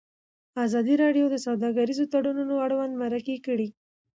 [0.65, 3.67] ازادي راډیو د سوداګریز تړونونه اړوند مرکې کړي.